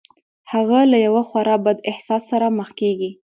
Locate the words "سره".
2.31-2.47